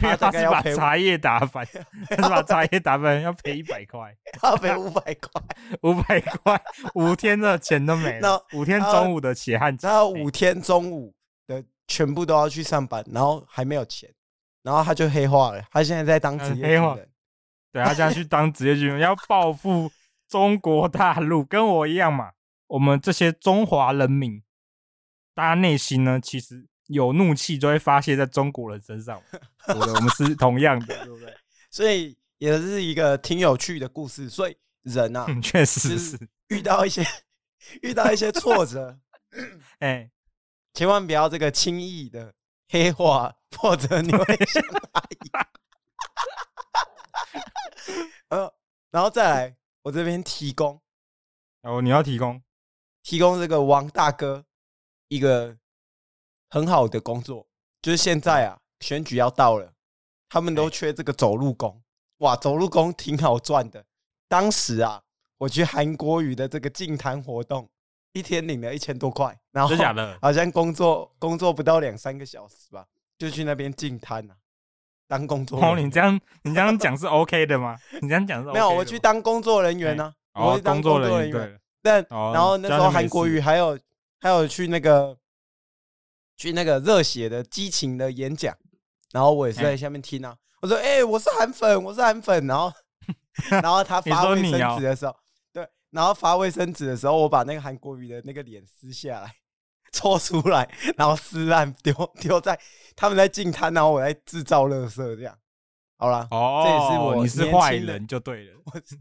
[0.00, 1.68] 他大概要赔茶叶打翻，
[2.08, 4.10] 他是把茶叶打翻要赔一百块，
[4.42, 5.42] 要赔五百块，
[5.82, 6.62] 五百块，
[6.94, 11.14] 五天的钱都没了，五天中午的血汗钱，然后五天中午的
[11.86, 14.12] 全部都要去上班，然后还没有钱，
[14.62, 17.08] 然后他就黑化了，他现在在当职业军人，嗯、
[17.72, 19.90] 对，他现在去当职业军人， 要报复
[20.28, 22.32] 中国大陆，跟我一样嘛，
[22.66, 24.42] 我们这些中华人民，
[25.34, 26.66] 大家内心呢，其实。
[26.88, 29.18] 有怒气就会发泄在中国人身上，
[29.66, 29.94] 对不对？
[29.94, 31.34] 我们是同样的， 对不对？
[31.70, 34.28] 所以也是一个挺有趣的故事。
[34.28, 36.18] 所以人啊，确实是
[36.48, 37.02] 遇到一些
[37.80, 38.98] 遇到一些挫折，
[39.78, 40.10] 哎、欸，
[40.74, 42.34] 千万不要这个轻易的
[42.68, 45.18] 黑化，或者你会想哪里？
[48.28, 48.54] 呃，
[48.90, 50.80] 然后再来，我这边提供
[51.62, 52.42] 哦，你要提供
[53.02, 54.44] 提供这个王大哥
[55.08, 55.58] 一个。
[56.54, 57.48] 很好的工作，
[57.80, 59.72] 就是现在啊，选举要到了，
[60.28, 61.82] 他们都缺这个走路工。
[62.18, 63.86] 哇，走路工挺好赚的。
[64.28, 65.02] 当时啊，
[65.38, 67.71] 我去韩国语的这个净坛活动，
[68.12, 69.74] 一天领了一千多块，然后
[70.20, 72.86] 好像工作工作不到两三个小时吧，
[73.18, 74.34] 就去那边进摊啊，
[75.08, 75.60] 当工作。
[75.60, 77.76] 哦，你这样你这样讲是 OK 的吗？
[78.00, 78.70] 你这样讲是 OK 没有？
[78.70, 81.60] 我去当工作人员呢、啊，我去当工作人员。
[81.82, 83.78] 但然后那时候韩国瑜还有
[84.20, 85.16] 还有去那个。
[86.34, 88.56] 去那个热血的激情的演讲，
[89.12, 90.30] 然后我也是在下面听啊。
[90.30, 92.72] 欸、我说：“哎、欸，我是韩粉，我是韩粉。”然后，
[93.62, 95.21] 然后他发卫生纸的时候，对，
[95.92, 99.32] 然后发卫生纸的时候，我把那个韩国瑜的那个脸撕下来，
[99.92, 102.58] 抽出来，然后撕烂丢丢在
[102.96, 105.38] 他们在进摊，然后我在制造垃圾，这样。
[105.96, 108.60] 好了，哦，这也是我，你是坏人就对了。
[108.66, 108.98] 我是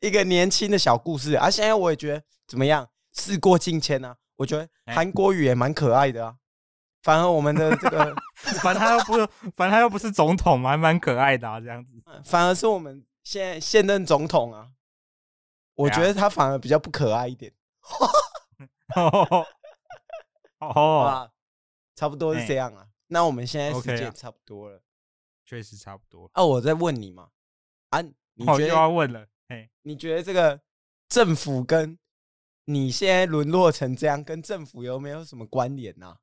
[0.00, 1.50] 一个年轻的小故事啊。
[1.50, 2.88] 现在我也觉得怎么样？
[3.12, 6.34] 事过境迁啊，我觉得韩国瑜也蛮可爱的啊。
[7.02, 8.14] 反而我们的这个，
[8.62, 11.90] 反正他又不是，反正他又不是总统嘛，还蛮可爱的啊，这样子。
[12.24, 14.68] 反而是我们现在现任总统啊，
[15.74, 17.52] 我觉得他反而比较不可爱一点。
[18.96, 19.46] 哦，
[20.58, 21.30] 好，
[21.94, 22.88] 差不多是这样啊。
[23.08, 24.82] 那我们现在时间差不多了，
[25.44, 26.30] 确实差不多。
[26.32, 27.30] 啊，我在问你嘛，
[27.90, 29.26] 啊，你觉得要问了？
[29.82, 30.62] 你觉得这个
[31.08, 31.98] 政府跟
[32.64, 36.16] 你现在沦落成这样，跟政府有没有什么关联呢？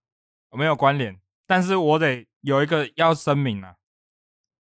[0.50, 3.78] 我没有关联，但是我得有一个要声明啊，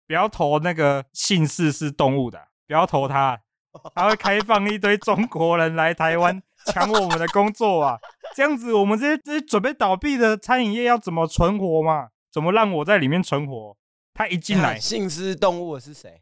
[0.05, 3.41] 不要投那个姓氏是动物的，不要投他，
[3.95, 7.99] 他会开放一堆中国人来台湾 抢我们的工作啊，
[8.35, 12.09] 这样子我们这些这些准备倒闭的餐饮业要怎么存活嘛？
[12.31, 13.75] 怎么让我在里面存活？
[14.13, 16.21] 他一进来，姓氏动物是谁？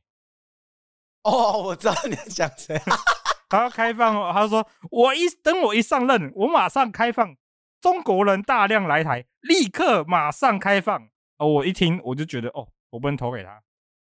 [1.24, 2.80] 哦，我知道你在讲谁，
[3.50, 7.36] 他要开放哦，他说我一等我一上任，我马上开放。
[7.82, 11.08] 中国人大量来台，立刻马上开放。
[11.38, 13.62] 哦，我一听我就觉得，哦，我不能投给他，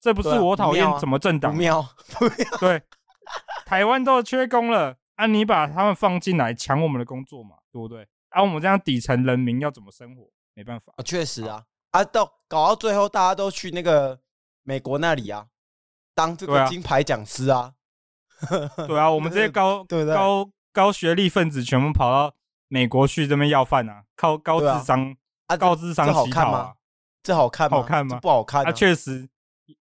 [0.01, 1.51] 这不是我讨厌什么政党？
[1.51, 2.57] 不妙，不妙。
[2.59, 2.81] 对，
[3.65, 8.07] 台湾都缺工了，啊，你把他们放进来抢我们的工作嘛，对不对？
[8.29, 10.29] 啊，我们这样底层人民要怎么生活？
[10.53, 10.93] 没办法。
[11.03, 14.19] 确实啊，啊，到搞到最后，大家都去那个
[14.63, 15.47] 美国那里啊，
[16.13, 17.73] 当这个金牌讲师啊。
[18.87, 22.35] 对啊，我们这些 高高高学历分子全部跑到。
[22.71, 25.15] 美国去这边要饭啊，靠高智商
[25.47, 26.75] 啊，高智商乞讨啊，
[27.23, 27.77] 这好看吗？
[27.77, 28.19] 好看吗？
[28.21, 29.27] 不好看啊，确实，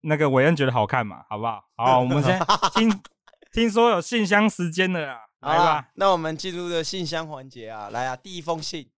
[0.00, 1.62] 那个韦恩觉得好看嘛，好不好？
[1.76, 2.40] 好，我们先
[2.72, 2.88] 听，
[3.52, 8.90] 听说有信箱时间了啊，来吧，那我们进入的信箱环节啊，来啊，第一封信，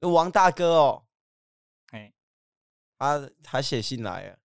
[0.00, 1.04] 王大哥哦，
[1.92, 2.12] 哎，
[2.98, 4.38] 他他写信来了，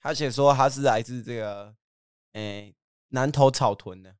[0.00, 1.74] 他写说他是来自这个，
[2.32, 2.74] 哎，
[3.08, 4.16] 南投草屯的，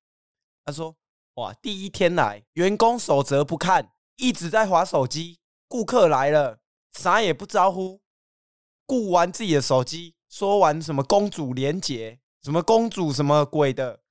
[0.64, 0.96] 他说。
[1.36, 1.52] 哇！
[1.54, 5.40] 第一天来，员工守则不看，一直在划手机。
[5.66, 6.60] 顾客来了，
[6.92, 8.00] 啥也不招呼，
[8.86, 14.03] 顾完自己的手机，说完什么公主连结，什么公主什么鬼的，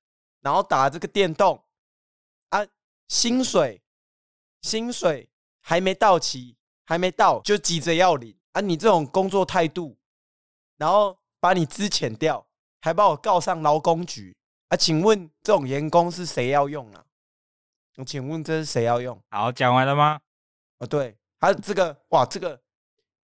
[0.44, 1.64] 然后打这个电动
[2.50, 2.60] 啊，
[3.08, 3.82] 薪水
[4.62, 5.28] 薪水
[5.62, 8.62] 还没到期，还没到就急着要领啊！
[8.62, 9.98] 你这种工作态度，
[10.78, 12.46] 然后把你资遣掉，
[12.82, 14.36] 还把我告上劳工局
[14.68, 14.78] 啊？
[14.78, 17.06] 请问这种员工是谁要用啊？
[17.96, 19.18] 我请问这是谁要用？
[19.30, 20.20] 好，讲完了吗？
[20.80, 22.62] 哦，对，他这个哇，这个，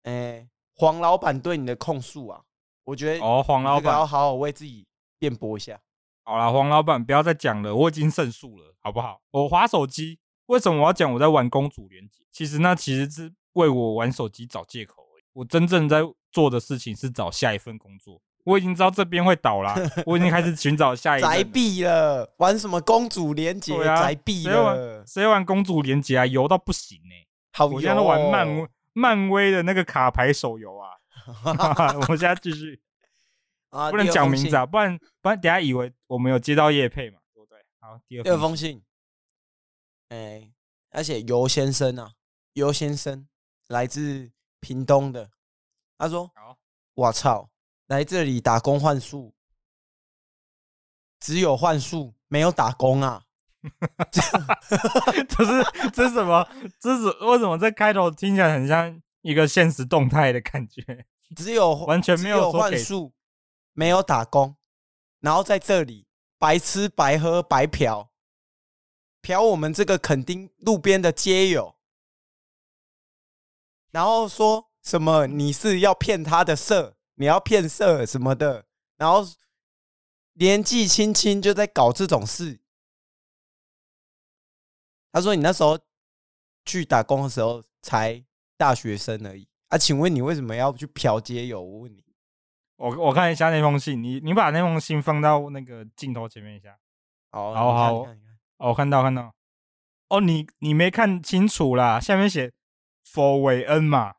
[0.04, 2.44] 诶，黄老板对你的控诉啊，
[2.84, 4.86] 我觉得哦，黄老板要好好为自己
[5.18, 5.80] 辩驳一下。
[6.28, 9.22] 好了，黄老板不要再讲了，我已经胜诉了，好不好？
[9.32, 12.26] 我划手机，为什么我要讲我在玩公主连接？
[12.34, 15.24] 其实那其实是为我玩手机找借口而已。
[15.32, 18.20] 我真正在做的事情是找下一份工作。
[18.44, 19.74] 我已经知道这边会倒啦，
[20.06, 21.26] 我已经开始寻找下一个。
[21.26, 23.82] 宅币了，玩什么公主连结？
[23.86, 26.26] 宅币了，谁玩谁玩公主连结啊？
[26.26, 27.28] 油到不行呢、欸！
[27.54, 30.92] 好我现在都玩漫漫威的那个卡牌手游啊！
[32.10, 32.80] 我现在继续
[33.70, 37.58] 啊，不能讲名字啊，不然不然等下以为我们有接到叶配嘛，对不对？
[37.80, 38.84] 好，第二第二封信，
[40.10, 40.54] 哎、欸，
[40.92, 42.14] 而且尤先生啊，
[42.54, 43.28] 尤先生
[43.68, 45.30] 来自屏东的，
[45.98, 46.32] 他说
[46.94, 47.50] ：“我操。”
[47.88, 49.34] 来这里打工换宿，
[51.22, 53.24] 只有换宿没有打工啊！
[54.12, 54.22] 这
[55.46, 56.46] 是这是什么？
[56.78, 61.06] 这是为什么这开头听起来很像一个现实动态的感觉？
[61.38, 63.14] 只有完全没有换宿，
[63.78, 64.58] 没有打工，
[65.20, 66.08] 然后在这里
[66.40, 68.10] 白吃白喝白嫖，
[69.22, 71.76] 嫖我们这个垦丁路边的街友，
[73.92, 76.96] 然后说什么你是要骗他的色。
[77.20, 79.28] 你要骗色什么的，然后
[80.34, 82.60] 年纪轻轻就在搞这种事。
[85.12, 85.80] 他说：“你那时候
[86.64, 88.24] 去打工的时候才
[88.56, 92.06] 大学生而已啊，请问你为什么要去嫖街友？”我问你，
[92.78, 96.78] 我我看一下那封信，你你把那封信放到那个镜头前面一下。
[97.32, 98.08] 好，好好，
[98.58, 99.34] 哦，看到看到。
[100.10, 102.54] 哦，你你没看清楚啦，下面写
[103.06, 104.14] “for 韦恩”嘛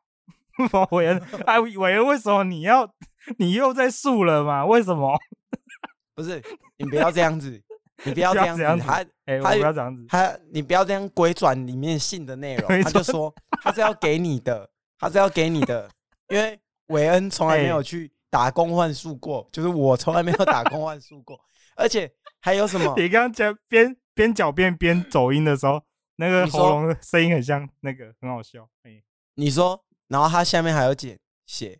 [0.69, 0.87] ，for。
[0.95, 2.93] 韦恩，哎，韦恩，为什么你要？
[3.37, 4.65] 你又在诉了嘛？
[4.65, 5.19] 为什么？
[6.15, 6.41] 不是，
[6.77, 7.61] 你不要这样子，
[8.03, 12.67] 你不要这样子，他，哎，他不要这样子，他，你不要这样鬼转里面信的内容。
[12.83, 15.89] 他就说，他是要给你的，他是要给你的，
[16.29, 21.39] 因为韦恩从来没有去打工换宿过，就是我从来没有打工换宿过，
[21.75, 22.93] 而且还有什么？
[22.97, 25.81] 你刚刚讲边边狡辩边走音的时候，
[26.17, 28.69] 那个喉咙的声音很像那个，很好笑。
[28.83, 29.01] 哎，
[29.35, 29.83] 你说。
[30.09, 31.79] 然后他下面还有写写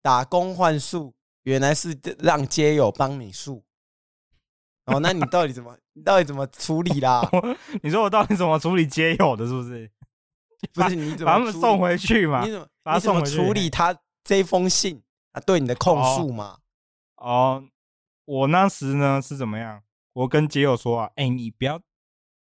[0.00, 3.62] 打工换宿，原来是让街友帮你宿。
[4.86, 5.76] 哦，那你到底怎么？
[5.92, 7.20] 你到底怎么处理啦？
[7.82, 9.44] 你说我到底怎么处理街友的？
[9.46, 9.90] 是不是？
[10.72, 12.42] 不是你怎么把他们送回去嘛？
[12.42, 13.36] 你怎么把他送回去？
[13.36, 15.02] 处理他这封信
[15.38, 15.42] 啊？
[15.46, 16.58] 对你的控诉嘛？
[17.16, 17.64] 哦，哦，
[18.24, 19.82] 我那时呢是怎么样？
[20.12, 21.80] 我跟杰友说啊，哎，你不要，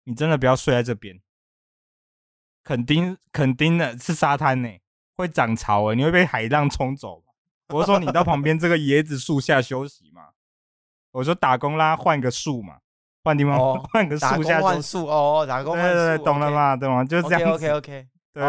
[0.03, 1.21] 你真的不要睡在这边，
[2.63, 4.69] 肯定肯定的是沙滩呢。
[5.17, 7.23] 会涨潮哎，你会被海浪冲走。
[7.69, 10.29] 我说你到旁边这个椰子树下休息嘛。
[11.11, 12.79] 我说打工啦，换个树嘛，
[13.23, 16.75] 换地方换个树下换树哦，打工换树，对对，懂了吗？
[16.75, 17.03] 懂吗？
[17.03, 18.43] 就是这样 OK OK，对，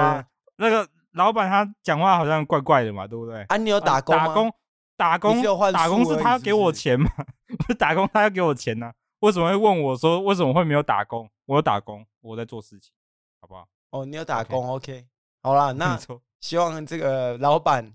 [0.56, 3.42] 那个老板他讲话好像怪怪的嘛，对不对？
[3.44, 4.16] 啊，你有打工？
[4.16, 4.52] 打工
[4.96, 7.10] 打工打工是他要给我钱嘛？
[7.58, 8.92] 不是打工他要给我钱呢？
[9.20, 11.28] 为什么会问我说为什么会没有打工？
[11.46, 12.92] 我有打工，我在做事情，
[13.40, 13.66] 好不好？
[13.90, 15.06] 哦，你有打工，OK，
[15.42, 15.98] 好啦，那。
[16.40, 17.94] 希望这个老板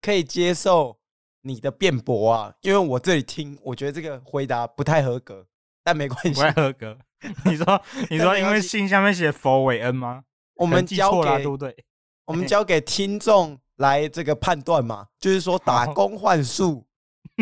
[0.00, 0.98] 可以接受
[1.42, 5.46] 你的辩驳啊，因为我这里听，我觉得这个回答不太合格，
[5.84, 6.96] 但没关系，不太合格。
[7.44, 10.24] 你说，你说，因为信下面写佛韦恩吗？
[10.54, 11.76] 我们交了对不对？
[12.24, 16.86] 我们交给听众来这个判断嘛，就是说打工换宿，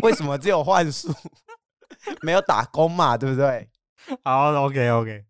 [0.02, 1.12] 为什么只有换宿，
[2.22, 3.16] 没有打工嘛？
[3.16, 3.68] 对不对？
[4.24, 5.24] 好，OK OK，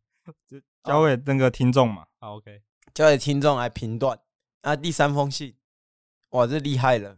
[0.46, 2.06] 就交给那个听众嘛。
[2.20, 2.62] 好，OK，
[2.94, 4.18] 交给听众来评断。
[4.62, 5.56] 啊，第三封信，
[6.30, 7.16] 哇，这厉害了！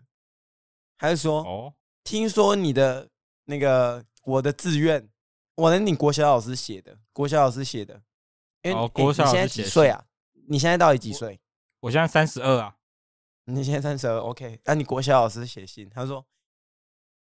[0.97, 3.09] 还是说，哦，听说你的
[3.45, 5.09] 那个我的志愿，
[5.57, 8.01] 我的你国小老师写的，国小老师写的，
[8.63, 10.05] 因为、哦、国小老师、欸、你现在几岁啊？
[10.49, 11.41] 你现在到底几岁？
[11.83, 12.77] 我现在三十二啊。
[13.45, 14.59] 你现在三十二，OK？
[14.65, 16.27] 那你国小老师写信，他说，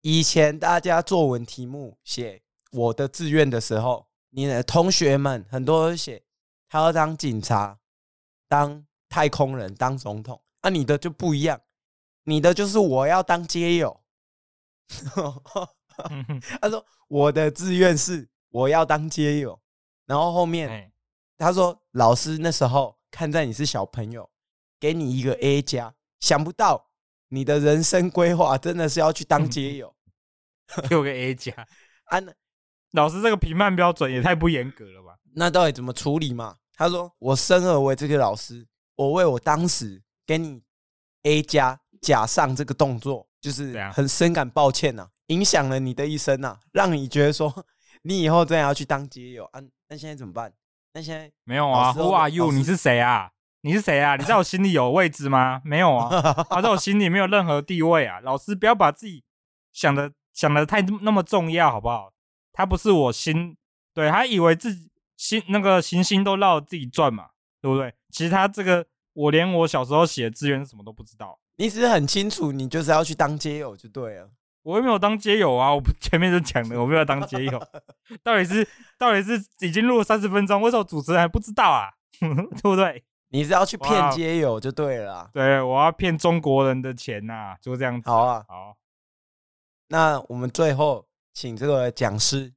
[0.01, 6.23] 以前大家作文题目写我的志愿的时候，你的同学们很多都写
[6.67, 7.79] 他要当警察，
[8.47, 8.85] 当。
[9.07, 11.61] 太空人当总统，那、啊、你的就不一样，
[12.23, 14.01] 你的就是我要当街友。
[16.59, 19.57] 他说我的志愿是我要当街友，
[20.05, 20.91] 然后后面
[21.37, 24.29] 他说老师那时候看在你是小朋友，
[24.79, 26.89] 给你一个 A 加，想不到
[27.29, 29.93] 你的人生规划真的是要去当街友，
[30.89, 31.51] 给我个 A 加。
[32.05, 32.19] 啊，
[32.91, 35.17] 老师这个评判标准也太不严格了吧？
[35.33, 36.57] 那到底怎么处理嘛？
[36.73, 38.67] 他说我生而为这个老师。
[38.97, 40.63] 我为我当时给你
[41.23, 47.53] A 加加上这个动作，就是很深感抱歉呐、啊，影响了你的一生呐、啊，让你觉得说
[48.03, 49.59] 你以后真的要去当街友啊？
[49.89, 50.53] 那现在怎么办？
[50.93, 52.53] 那现在没有啊？Who are you？
[52.53, 53.31] 你是谁啊？
[53.65, 54.15] 你是谁啊？
[54.15, 55.59] 你在我心里有位置吗？
[55.65, 58.19] 没有啊， 他在我心里没有任何地位啊！
[58.19, 59.23] 老师不要把自己
[59.73, 62.13] 想的想的太那么重要，好不好？
[62.53, 63.57] 他不是我心，
[63.91, 67.91] 对，他以为自己心那个行星都绕自己转嘛，对不对？
[68.11, 71.39] 其实他这个，我连我小时候写的志愿是什么都不知道。
[71.55, 74.29] 你只是很清楚，你就是要去当街友就对了。
[74.61, 77.59] 我又没有当街友啊，我前面就讲了， 我没有当街友。
[78.21, 78.67] 到底是
[78.99, 81.89] 到底是已经录了三十分钟，为什么主持人还不知道啊？
[82.19, 83.03] 对不对？
[83.29, 85.29] 你是要去骗街友就对了。
[85.33, 88.09] 对，我要骗中国人的钱呐、啊，就这样子。
[88.09, 88.77] 好啊，好。
[89.89, 92.53] 那我们最后请这个讲师，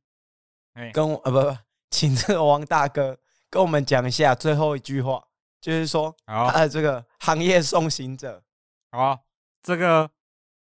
[0.92, 1.56] 跟我呃不不，
[1.90, 3.18] 请这个王大哥
[3.50, 5.24] 跟我们讲一下最后一句话，
[5.60, 8.42] 就是说他的这个行业送行者。
[8.90, 9.18] 好啊，
[9.62, 10.10] 这个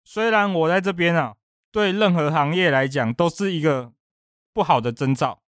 [0.05, 1.36] 虽然我在这边啊，
[1.70, 3.92] 对任何行业来讲都是一个
[4.53, 5.42] 不好的征兆，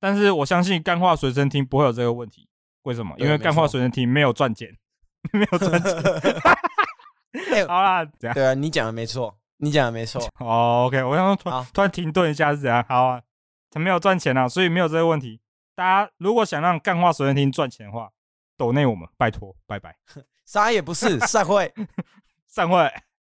[0.00, 2.48] 但是我相信干话随身听不会有这个问题。
[2.82, 3.14] 为什么？
[3.18, 4.68] 因为干话随身听没有赚钱，
[5.32, 5.94] 没有赚钱。
[7.66, 10.22] 好啦，对啊，你讲的没错，你讲的没错。
[10.38, 12.84] 哦，OK，我刚刚突然突然停顿一下是怎样？
[12.88, 13.22] 好啊，
[13.70, 15.40] 他没有赚钱啊，所以没有这个问题。
[15.74, 18.10] 大家如果想让干话随身听赚钱的话，
[18.56, 19.96] 抖内我们，拜托，拜拜。
[20.44, 21.72] 啥也不是，散会，
[22.46, 22.90] 散会。